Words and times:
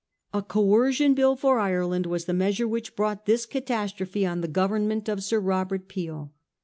A 0.33 0.41
Coercion 0.41 1.13
Bill 1.13 1.35
for 1.35 1.59
Ireland 1.59 2.07
was 2.07 2.25
the 2.25 2.33
measure 2.33 2.65
wMch 2.67 2.95
brought 2.95 3.23
tMs 3.27 3.47
catastrophe 3.47 4.25
on 4.25 4.41
the 4.41 4.47
Government 4.47 5.07
of 5.07 5.23
Sir 5.23 5.39
Robert 5.39 5.87
Peel. 5.87 6.33